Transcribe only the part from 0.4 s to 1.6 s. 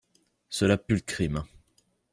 Cela pue le crime!